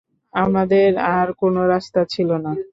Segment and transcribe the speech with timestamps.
[0.33, 2.51] আমাদের আর কোনো রাস্তা ছিল না।